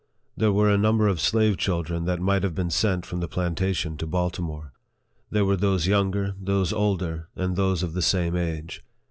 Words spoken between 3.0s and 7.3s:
from the plantation to Baltimore. There were those younger, those older,